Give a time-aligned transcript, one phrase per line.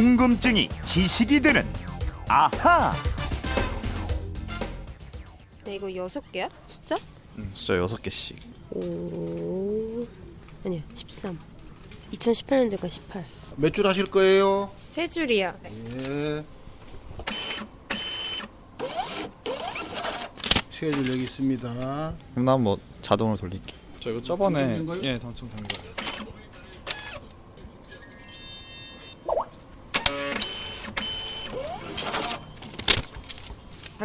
[0.00, 1.64] 궁금증이 지식이 되는
[2.28, 2.92] 아하.
[5.64, 6.50] 네, 이거 여섯 개야?
[6.68, 6.96] 숫자?
[7.38, 8.36] 음, 숫자 여섯 개씩.
[8.72, 10.06] 오.
[10.66, 11.38] 아니야, 13.
[12.12, 13.24] 2018년도가 18.
[13.56, 14.70] 몇 줄 하실 거예요?
[14.92, 15.56] 세 줄이야.
[15.64, 16.44] 예.
[20.70, 22.14] 세 줄 여기 있습니다.
[22.34, 23.72] 그럼 난 뭐 자동으로 돌릴게.
[24.00, 25.00] 저 이거 저번에 당첨된 거요?
[25.10, 26.05] 예 당첨된 거.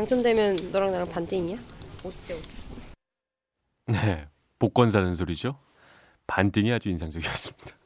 [0.02, 1.58] 당첨되면 너랑 나랑 반띵이야?
[2.04, 2.58] 50대 50.
[3.88, 5.60] 네, 복권 사는 소리죠.
[6.26, 7.78] 반띵이 아주 인상적이었습니다.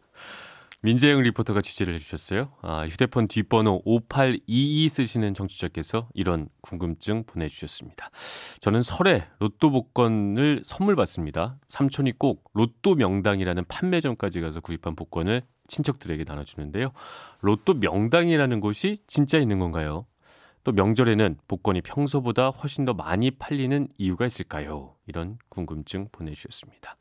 [0.81, 2.53] 민재영 리포터가 취재를 해주셨어요.
[2.61, 8.11] 아, 휴대폰 뒷번호 5822 쓰시는 청취자께서 이런 궁금증 보내주셨습니다.
[8.61, 11.57] 저는 설에 로또 복권을 선물 받습니다.
[11.67, 16.91] 삼촌이 꼭 로또 명당이라는 판매점까지 가서 구입한 복권을 친척들에게 나눠주는데요.
[17.41, 20.05] 로또 명당이라는 곳이 진짜 있는 건가요?
[20.65, 24.95] 또 명절에는 복권이 평소보다 훨씬 더 많이 팔리는 이유가 있을까요?
[25.05, 26.97] 이런 궁금증 보내주셨습니다.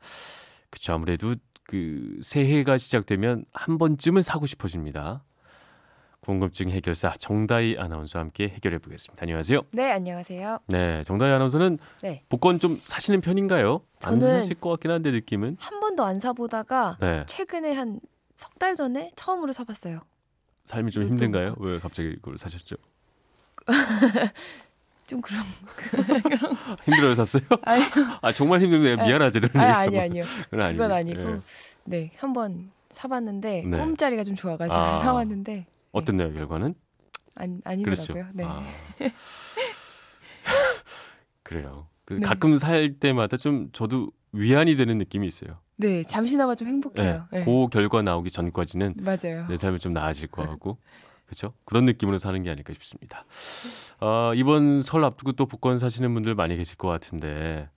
[0.69, 5.23] 그쵸 아무래도 그 새해가 시작되면 한 번쯤은 사고 싶어집니다.
[6.19, 9.23] 궁금증 해결사 정다희 아나운서와 함께 해결해 보겠습니다.
[9.23, 9.61] 안녕하세요.
[9.71, 10.59] 네, 안녕하세요.
[10.67, 12.23] 네, 정다희 아나운서는 네.
[12.29, 13.81] 복권 좀 사시는 편인가요?
[14.05, 15.57] 안 저는 사실 것 같긴 한데 느낌은.
[15.59, 17.99] 한 번도 안 사보다가 네, 최근에 한
[18.37, 20.01] 석 달 전에 처음으로 사봤어요.
[20.65, 21.55] 삶이 좀 힘든가요?
[21.59, 22.75] 왜 갑자기 그걸 사셨죠?
[25.07, 25.43] 좀 그런.
[26.85, 27.43] 힘들어요 샀어요?
[27.63, 27.83] 아니,
[28.21, 28.97] 아 정말 힘들네요.
[28.99, 29.39] 아, 미안하죠.
[29.53, 30.23] 아니, 아니 아니요.
[30.49, 30.83] 그건 아니고.
[30.83, 31.37] 이건 아니고.
[31.85, 33.77] 네, 한번 사봤는데 네.
[33.77, 34.95] 꿈자리가 좀 좋아가지고 아.
[34.97, 36.73] 사왔는데 어땠나요 결과는?
[37.35, 38.13] 안 그렇죠.
[38.13, 38.25] 아니더라고요.
[38.33, 38.43] 네.
[38.45, 38.63] 아.
[41.43, 41.87] 그래요.
[42.05, 42.19] 그 네.
[42.21, 45.59] 가끔 살 때마다 좀 저도 위안이 되는 느낌이 있어요.
[45.77, 47.27] 네, 잠시나마 좀 행복해요.
[47.31, 47.43] 네.
[47.43, 49.45] 그 결과 나오기 전까지는 맞아요.
[49.49, 50.73] 내 삶이 좀 나아질 거 같고,
[51.25, 51.53] 그렇죠?
[51.65, 53.25] 그런 느낌으로 사는 게 아닐까 싶습니다.
[53.99, 57.69] 아, 이번 설 앞두고 또 복권 사시는 분들 많이 계실 것 같은데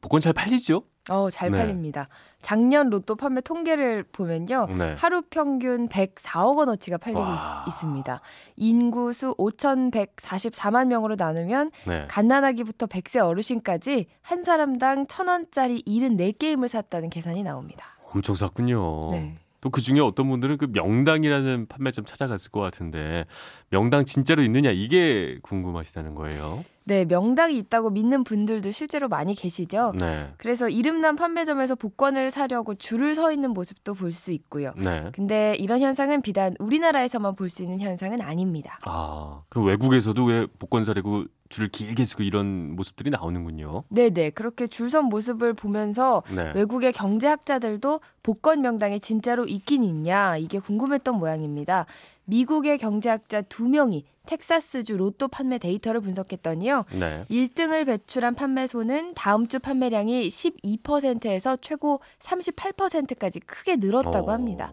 [0.00, 0.82] 복권 잘 팔리죠?
[1.10, 1.58] 어, 잘 네.
[1.58, 2.08] 팔립니다.
[2.40, 4.66] 작년 로또 판매 통계를 보면요.
[4.76, 4.94] 네.
[4.98, 7.64] 하루 평균 104억 원어치가 팔리고 와.
[7.66, 8.20] 있, 있습니다.
[8.56, 12.06] 인구수 5,144만 명으로 나누면 네.
[12.08, 17.86] 갓난아기부터 100세 어르신까지 한 사람당 1,000원짜리 74게임을 샀다는 계산이 나옵니다.
[18.12, 19.08] 엄청 샀군요.
[19.10, 19.38] 네.
[19.64, 23.24] 또 그 중에 어떤 분들은 그 명당이라는 판매점 찾아갔을 것 같은데
[23.70, 26.64] 명당 진짜로 있느냐 이게 궁금하시다는 거예요.
[26.86, 29.94] 네, 명당이 있다고 믿는 분들도 실제로 많이 계시죠.
[29.98, 30.32] 네.
[30.36, 34.72] 그래서 이름난 판매점에서 복권을 사려고 줄을 서 있는 모습도 볼 수 있고요.
[34.76, 35.10] 네.
[35.14, 38.78] 근데 이런 현상은 비단 우리나라에서만 볼 수 있는 현상은 아닙니다.
[38.84, 43.84] 아, 그럼 외국에서도 왜 복권 사려고 줄을 길게 서고 이런 모습들이 나오는군요.
[43.88, 46.52] 네네, 그렇게 줄 선 모습을 보면서 네.
[46.54, 51.86] 외국의 경제학자들도 복권 명당이 진짜로 있긴 있냐 이게 궁금했던 모양입니다.
[52.24, 56.84] 미국의 경제학자 두 명이 텍사스주 로또 판매 데이터를 분석했더니요.
[56.98, 57.24] 네.
[57.30, 64.32] 1등을 배출한 판매소는 다음 주 판매량이 12%에서 최고 38%까지 크게 늘었다고 어.
[64.32, 64.72] 합니다.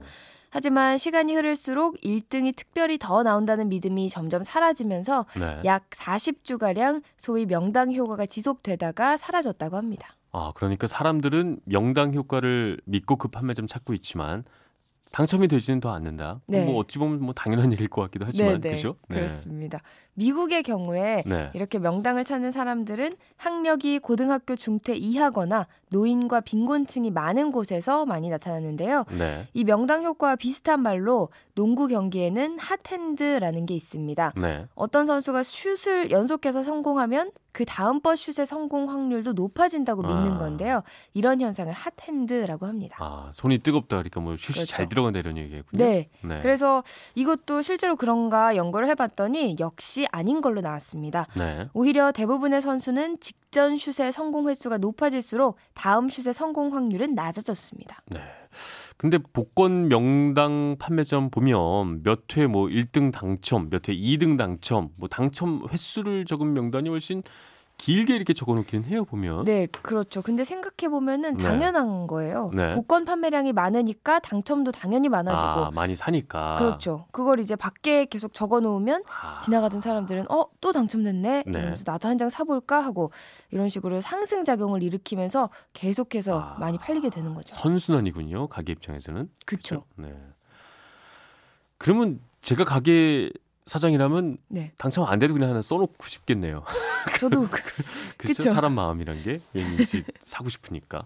[0.54, 5.62] 하지만 시간이 흐를수록 1등이 특별히 더 나온다는 믿음이 점점 사라지면서 네.
[5.64, 10.16] 약 40주가량 소위 명당 효과가 지속되다가 사라졌다고 합니다.
[10.34, 14.44] 아, 그러니까 사람들은 명당 효과를 믿고 그 판매점 찾고 있지만
[15.12, 16.42] 당첨이 되지는 더 않는다.
[16.48, 16.66] 네.
[16.66, 18.96] 뭐 어찌 보면 뭐 당연한 일일 것 같기도 하지만 네네, 그죠?
[19.10, 19.16] 네.
[19.16, 19.82] 그렇습니다.
[20.14, 21.50] 미국의 경우에 네.
[21.54, 29.06] 이렇게 명당을 찾는 사람들은 학력이 고등학교 중퇴 이하거나 노인과 빈곤층이 많은 곳에서 많이 나타나는데요.
[29.18, 29.48] 네.
[29.54, 34.34] 이 명당 효과와 비슷한 말로 농구 경기에는 핫핸드라는 게 있습니다.
[34.38, 34.66] 네.
[34.76, 40.38] 어떤 선수가 슛을 연속해서 성공하면 그 다음번 슛의 성공 확률도 높아진다고 믿는 아.
[40.38, 40.84] 건데요.
[41.14, 42.96] 이런 현상을 핫핸드라고 합니다.
[43.00, 44.66] 아, 손이 뜨겁다 그러니까 뭐 슛이 그렇죠.
[44.68, 45.84] 잘 들어간다 이런 얘기겠군요.
[45.84, 46.10] 네.
[46.24, 46.40] 네.
[46.42, 46.84] 그래서
[47.16, 51.28] 이것도 실제로 그런가 연구를 해봤더니 역시 아닌 걸로 나왔습니다.
[51.36, 51.68] 네.
[51.74, 58.02] 오히려 대부분의 선수는 직전 슛의 성공 횟수가 높아질수록 다음 슛의 성공 확률은 낮아졌습니다.
[58.08, 58.20] 네.
[58.98, 65.08] 근데 복권 명당 판매점 보면 몇 회 뭐 1등 당첨, 몇 회 2등 당첨, 뭐
[65.10, 67.24] 당첨 횟수를 적은 명단이 훨씬
[67.82, 69.44] 길게 이렇게 적어 놓기는 해요, 보면.
[69.46, 70.22] 네, 그렇죠.
[70.22, 71.44] 근데 생각해 보면은 네.
[71.44, 72.52] 당연한 거예요.
[72.54, 72.76] 네.
[72.76, 75.50] 복권 판매량이 많으니까 당첨도 당연히 많아지고.
[75.50, 76.58] 아, 많이 사니까.
[76.60, 77.08] 그렇죠.
[77.12, 81.44] 그걸 이제 밖에 계속 적어 놓으면 아, 지나가던 사람들은 어, 또 당첨됐네.
[81.48, 81.60] 네.
[81.60, 83.12] 이러면서 나도 한 장 사볼까 하고
[83.50, 87.52] 이런 식으로 상승 작용을 일으키면서 계속해서 아, 많이 팔리게 되는 거죠.
[87.56, 89.28] 선순환이군요, 가게 입장에서는.
[89.48, 89.86] 그렇죠.
[89.96, 90.14] 네.
[91.80, 93.32] 그러면 제가 가게
[93.66, 94.72] 사장이라면 네.
[94.78, 96.64] 당첨 안 돼도 그냥 하나 써놓고 싶겠네요.
[97.20, 97.62] 저도 그-
[98.18, 98.52] 그렇죠?
[98.54, 101.06] 사람 마음이란 게 왠지 사고 싶으니까.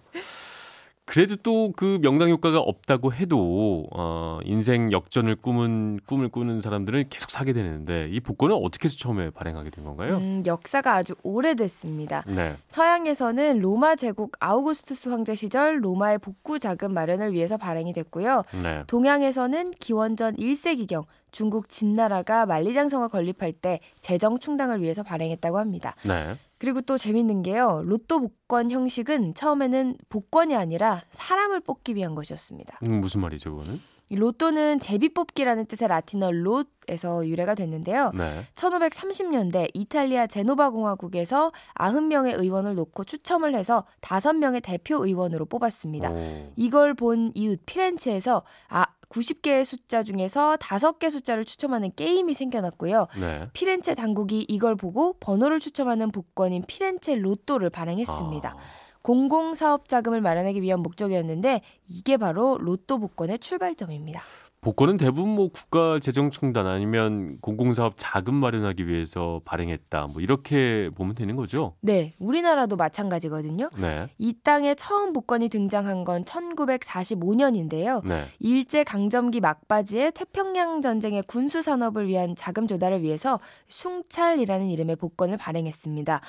[1.07, 7.30] 그래도 또 그 명당 효과가 없다고 해도 어, 인생 역전을 꿈은 꿈을 꾸는 사람들은 계속
[7.30, 10.18] 사게 되는데 이 복권은 어떻게 해서 처음에 발행하게 된 건가요?
[10.18, 12.24] 음, 역사가 아주 오래됐습니다.
[12.28, 12.56] 네.
[12.69, 18.44] 서양에서는 로마 제국 아우구스투스 황제 시절 로마의 복구 자금 마련을 위해서 발행이 됐고요.
[18.63, 18.84] 네.
[18.88, 21.04] 동양에서는 기원전 1세기경
[21.36, 25.94] 중국 진나라가 만리장성을 건립할 때 재정 충당을 위해서 발행했다고 합니다.
[26.04, 26.38] 네.
[26.58, 27.82] 그리고 또 재밌는 게요.
[27.84, 32.80] 로또 복권 형식은 처음에는 복권이 아니라 사람을 뽑기 위한 것이었습니다.
[32.84, 33.82] 음, 무슨 말이죠, 그거는?
[34.08, 38.12] 이 로또는 제비 뽑기라는 뜻의 라틴어 롯에서 유래가 됐는데요.
[38.16, 38.44] 네.
[38.54, 46.12] 1530년대 이탈리아 제노바 공화국에서 90명의 의원을 놓고 추첨을 해서 5명의 대표 의원으로 뽑았습니다.
[46.12, 46.54] 오.
[46.56, 48.86] 이걸 본 이웃 피렌체에서 아
[49.16, 53.08] 90개의 숫자 중에서 5개 숫자를 추첨하는 게임이 생겨났고요.
[53.20, 53.48] 네.
[53.54, 58.50] 피렌체 당국이 이걸 보고 번호를 추첨하는 복권인 피렌체 로또를 발행했습니다.
[58.50, 58.58] 아,
[59.02, 64.22] 공공사업 자금을 마련하기 위한 목적이었는데 이게 바로 로또 복권의 출발점입니다.
[64.66, 70.08] 복권은 대부분 뭐 국가 재정 충당 아니면 공공사업 자금 마련하기 위해서 발행했다.
[70.08, 71.76] 뭐 이렇게 보면 되는 거죠.
[71.82, 73.70] 네, 우리나라도 마찬가지거든요.
[73.80, 74.08] 네.
[74.18, 78.04] 이 땅에 처음 복권이 등장한 건 1945년인데요.
[78.08, 78.26] 네.
[78.40, 86.22] 일제 강점기 막바지에 태평양 전쟁의 군수 산업을 위한 자금 조달을 위해서 숭찰이라는 이름의 복권을 발행했습니다.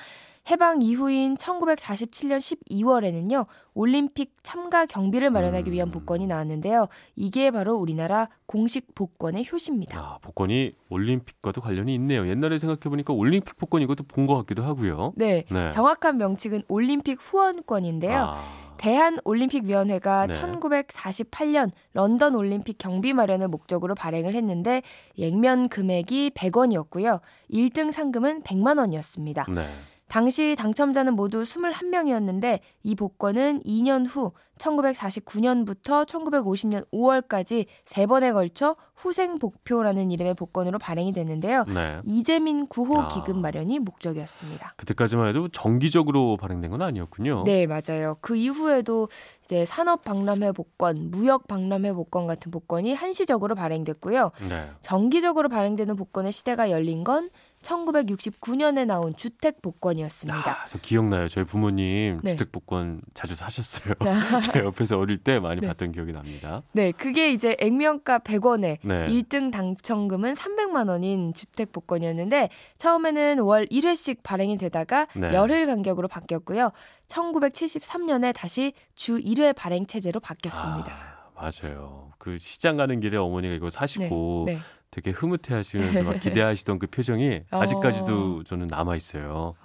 [0.49, 3.45] 해방 이후인 1947년 12월에는요.
[3.73, 6.87] 올림픽 참가 경비를 마련하기 위한 복권이 나왔는데요.
[7.15, 9.99] 이게 바로 우리나라 공식 복권의 효시입니다.
[9.99, 12.27] 아, 복권이 올림픽과도 관련이 있네요.
[12.27, 15.13] 옛날에 생각해 보니까 올림픽 복권 이것도 본 것 같기도 하고요.
[15.15, 15.45] 네.
[15.49, 15.69] 네.
[15.69, 18.17] 정확한 명칭은 올림픽 후원권인데요.
[18.17, 18.43] 아,
[18.77, 20.37] 대한 올림픽위원회가 네.
[20.41, 24.81] 1948년 런던 올림픽 경비 마련을 목적으로 발행을 했는데
[25.17, 27.21] 액면 금액이 100원이었고요.
[27.51, 29.45] 1등 상금은 100만 원이었습니다.
[29.49, 29.65] 네.
[30.07, 39.37] 당시 당첨자는 모두 21명이었는데 이 복권은 2년 후 1949년부터 1950년 5월까지 세 번에 걸쳐 후생
[39.37, 41.65] 복표라는 이름의 복권으로 발행이 됐는데요.
[41.65, 41.99] 네.
[42.03, 43.07] 이재민 구호 아.
[43.07, 44.73] 기금 마련이 목적이었습니다.
[44.75, 47.43] 그때까지만 해도 정기적으로 발행된 건 아니었군요.
[47.45, 48.17] 네, 맞아요.
[48.21, 49.07] 그 이후에도
[49.45, 54.31] 이제 산업 박람회 복권, 무역 박람회 복권 같은 복권이 한시적으로 발행됐고요.
[54.49, 54.71] 네.
[54.81, 57.29] 정기적으로 발행되는 복권의 시대가 열린 건
[57.61, 60.49] 1969년에 나온 주택 복권이었습니다.
[60.49, 61.27] 아, 저 기억나요.
[61.27, 62.31] 저희 부모님 네.
[62.31, 63.95] 주택 복권 자주 사셨어요.
[64.41, 65.67] 제가 옆에서 어릴 때 많이 네.
[65.67, 66.63] 봤던 기억이 납니다.
[66.71, 69.07] 네, 그게 이제 액면가 100원에 네.
[69.07, 75.33] 1등 당첨금은 300만 원인 주택 복권이었는데 처음에는 월 1회씩 발행이 되다가 네.
[75.33, 76.71] 열흘 간격으로 바뀌었고요.
[77.07, 80.91] 1973년에 다시 주 1회 발행 체제로 바뀌었습니다.
[80.91, 82.11] 아, 맞아요.
[82.17, 84.59] 그 시장 가는 길에 어머니가 이거 사시고 네.
[84.89, 87.61] 되게 흐뭇해 하시면서 막 기대하시던 그 표정이 어.
[87.61, 89.55] 아직까지도 저는 남아 있어요.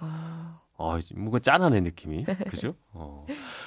[0.82, 2.24] 아, 어, 뭔가 짠하네 느낌이.
[2.48, 2.74] 그죠?
[2.92, 3.26] 어.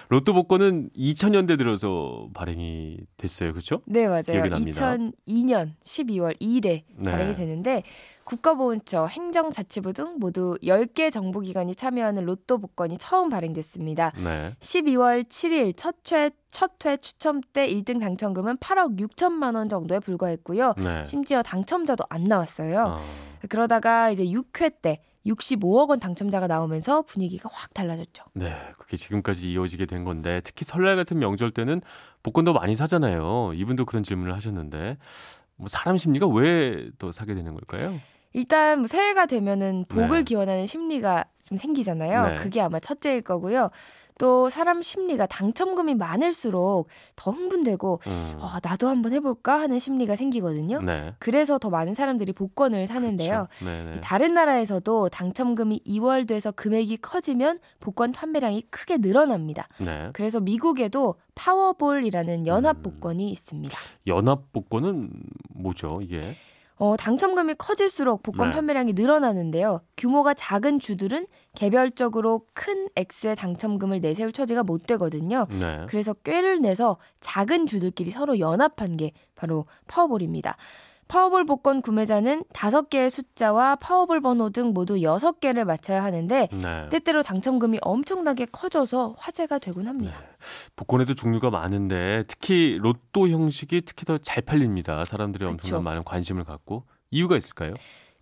[0.10, 3.52] 로또 복권은 2000년대 들어서 발행이 됐어요.
[3.54, 3.82] 그렇죠?
[3.86, 4.24] 네, 맞아요.
[4.24, 4.96] 기억이 납니다.
[4.96, 7.12] 2002년 12월 2일에 네.
[7.12, 7.84] 발행이 되는데
[8.26, 14.12] 국가보훈처, 행정자치부 등 모두 10개 정부기관이 참여하는 로또 복권이 처음 발행됐습니다.
[14.24, 14.54] 네.
[14.60, 20.74] 12월 7일 첫회 첫회 추첨 때 1등 당첨금은 8억 6천만 원 정도에 불과했고요.
[20.78, 21.04] 네.
[21.06, 22.80] 심지어 당첨자도 안 나왔어요.
[22.80, 23.02] 아,
[23.50, 28.24] 그러다가 이제 6회 때 65억 원 당첨자가 나오면서 분위기가 확 달라졌죠.
[28.34, 28.56] 네.
[28.78, 31.82] 그게 지금까지 이어지게 된 건데 특히 설날 같은 명절 때는
[32.24, 33.54] 복권도 많이 사잖아요.
[33.56, 34.98] 이분도 그런 질문을 하셨는데
[35.56, 38.00] 뭐 사람 심리가 왜 더 사게 되는 걸까요?
[38.34, 40.24] 일단 뭐 새해가 되면은 복을 네.
[40.24, 42.28] 기원하는 심리가 좀 생기잖아요.
[42.28, 42.36] 네.
[42.36, 43.70] 그게 아마 첫째일 거고요.
[44.18, 48.34] 또 사람 심리가 당첨금이 많을수록 더 흥분되고 음.
[48.40, 50.82] 어, 나도 한번 해볼까 하는 심리가 생기거든요.
[50.82, 51.14] 네.
[51.20, 53.48] 그래서 더 많은 사람들이 복권을 사는데요.
[53.60, 53.66] 그렇죠.
[53.66, 54.02] 네네.
[54.02, 59.68] 다른 나라에서도 당첨금이 이월돼서 금액이 커지면 복권 판매량이 크게 늘어납니다.
[59.80, 60.10] 네.
[60.14, 62.84] 그래서 미국에도 파워볼이라는 연합 음.
[62.84, 63.78] 복권이 있습니다.
[64.08, 65.12] 연합 복권은
[65.50, 66.22] 뭐죠, 이게?
[66.78, 68.56] 어, 당첨금이 커질수록 복권 네.
[68.56, 69.82] 판매량이 늘어나는데요.
[69.96, 75.48] 규모가 작은 주들은 개별적으로 큰 액수의 당첨금을 내세울 처지가 못 되거든요.
[75.50, 75.86] 네.
[75.88, 80.58] 그래서 꾀를 내서 작은 주들끼리 서로 연합한 게 바로 파워볼입니다.
[81.08, 86.90] 파워볼 복권 구매자는 5개의 숫자와 파워볼 번호 등 모두 6개를 맞춰야 하는데 네.
[86.90, 90.16] 때때로 당첨금이 엄청나게 커져서 화제가 되곤 합니다.
[90.76, 95.06] 복권에도 종류가 많은데 특히 로또 형식이 특히 더 잘 팔립니다.
[95.06, 95.82] 사람들이 엄청난 그쵸.
[95.82, 97.74] 많은 관심을 갖고 이유가 있을까요?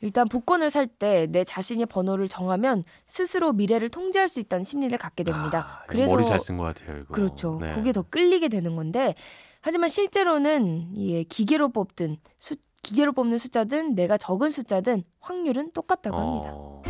[0.01, 5.23] 일단 복권을 살 때 내 자신이 번호를 정하면 스스로 미래를 통제할 수 있다는 심리를 갖게
[5.23, 5.79] 됩니다.
[5.83, 6.97] 아, 그래서 머리 잘 쓴 것 같아요.
[6.99, 7.13] 이거.
[7.13, 7.59] 그렇죠.
[7.61, 7.73] 네.
[7.73, 9.15] 그게 더 끌리게 되는 건데
[9.61, 12.57] 하지만 실제로는 이 기계로 뽑든 수,
[12.93, 16.51] 기계로 뽑는 숫자든 내가 적은 숫자든 확률은 똑같다고 합니다.
[16.53, 16.83] 어,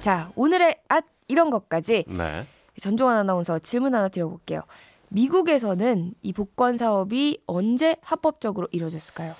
[0.00, 2.46] 자, 오늘의 앗 이런 것까지 네.
[2.78, 4.62] 전종환 아나운서 질문 하나 드려볼게요.
[5.08, 9.34] 미국에서는 이 복권 사업이 언제 합법적으로 이루어졌을까요?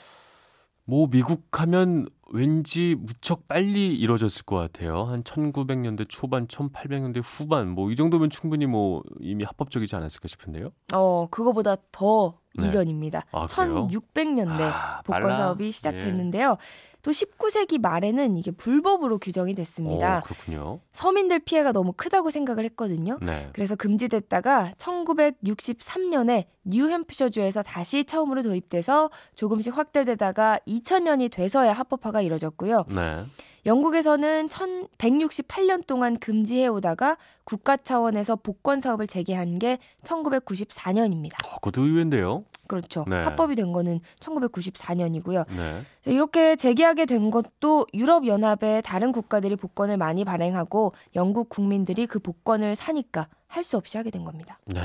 [0.84, 5.04] 뭐 미국 하면 왠지 무척 빨리 이루어졌을 것 같아요.
[5.04, 10.70] 한 1900년대 초반, 1800년대 후반 뭐 이 정도면 충분히 뭐 이미 합법적이지 않았을까 싶은데요.
[10.94, 12.66] 어, 그거보다 더 네.
[12.66, 13.22] 이전입니다.
[13.32, 13.88] 아, 그래요?
[13.88, 15.34] 1600년대 아, 복권.
[15.34, 16.56] 사업이 시작됐는데요.
[17.02, 20.18] 또 19세기 말에는 이게 불법으로 규정이 됐습니다.
[20.18, 20.80] 어, 그렇군요.
[20.92, 23.18] 서민들 피해가 너무 크다고 생각을 했거든요.
[23.20, 23.50] 네.
[23.52, 32.84] 그래서 금지됐다가 1963년에 뉴햄프셔주에서 다시 처음으로 도입돼서 조금씩 확대되다가 2000년이 돼서야 합법화가 이뤄졌고요.
[32.88, 33.24] 네.
[33.64, 41.34] 영국에서는 1168년 동안 금지해 오다가 국가 차원에서 복권 사업을 재개한 게 1994년입니다.
[41.46, 42.44] 어, 그것도 의외인데요.
[42.66, 43.04] 그렇죠.
[43.08, 43.16] 네.
[43.16, 45.46] 합법이 된 거는 1994년이고요.
[45.56, 45.82] 네.
[46.06, 52.74] 이렇게 재개하게 된 것도 유럽 연합의 다른 국가들이 복권을 많이 발행하고 영국 국민들이 그 복권을
[52.76, 54.58] 사니까 할 수 없이 하게 된 겁니다.
[54.64, 54.80] 네,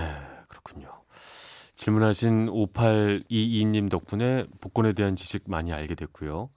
[0.50, 0.89] 그렇군요.
[1.75, 6.50] 질문하신 5822님 덕분에 복권에 대한 지식 많이 알게 됐고요.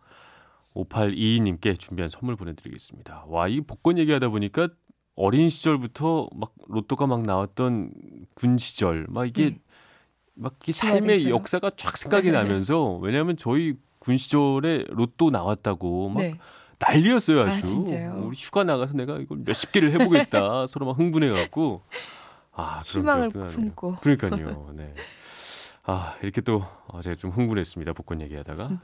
[0.75, 3.25] 5822님께 준비한 선물 보내드리겠습니다.
[3.29, 4.69] 와, 이 복권 얘기하다 보니까
[5.17, 7.93] 어린 시절부터 막 로또가 막 나왔던
[8.35, 9.61] 군 시절, 막 이게 네.
[10.35, 11.39] 막이 삶의 스웨덴처럼.
[11.39, 16.23] 역사가 쫙 생각이 나면서 왜냐하면 저희 군 시절에 로또 나왔다고 막
[16.79, 17.51] 난리였어요 네.
[17.51, 17.67] 아, 아주.
[17.67, 18.23] 진짜요?
[18.25, 21.83] 우리 휴가 나가서 내가 이걸 몇십 개를 해보겠다 서로 막 흥분해갖고
[22.53, 23.29] 아 희망을.
[23.29, 23.97] 품고.
[23.97, 24.73] 그러니까요.
[24.75, 24.95] 네.
[25.85, 28.81] 아 이렇게 또 어제 좀 흥분했습니다 복권 얘기하다가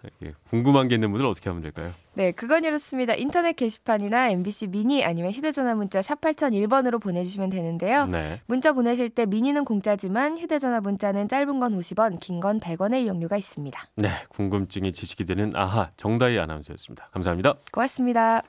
[0.49, 1.93] 궁금한 게 있는 분들 어떻게 하면 될까요?
[2.15, 3.15] 네, 그건 이렇습니다.
[3.15, 8.07] 인터넷 게시판이나 MBC 미니 아니면 휴대전화 문자 샵 8001번으로 보내주시면 되는데요.
[8.07, 8.41] 네.
[8.47, 13.79] 문자 보내실 때 미니는 공짜지만 휴대전화 문자는 짧은 건 50원, 긴 건 100원의 이용료가 있습니다.
[13.97, 17.09] 네 궁금증이 지식이 되는 아하 정다희 아나운서였습니다.
[17.12, 17.55] 감사합니다.
[17.73, 18.43] 고맙습니다.